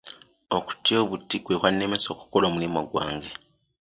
[0.57, 2.99] Okutya obuti kwe kwannemesa okukola omulimu ogwo.